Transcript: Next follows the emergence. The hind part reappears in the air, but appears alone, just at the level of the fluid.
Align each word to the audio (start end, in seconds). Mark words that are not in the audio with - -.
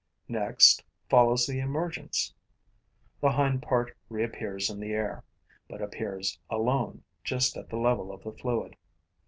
Next 0.27 0.83
follows 1.11 1.45
the 1.45 1.59
emergence. 1.59 2.33
The 3.19 3.29
hind 3.33 3.61
part 3.61 3.95
reappears 4.09 4.67
in 4.67 4.79
the 4.79 4.93
air, 4.93 5.23
but 5.69 5.79
appears 5.79 6.39
alone, 6.49 7.03
just 7.23 7.55
at 7.55 7.69
the 7.69 7.77
level 7.77 8.11
of 8.11 8.23
the 8.23 8.33
fluid. 8.33 8.77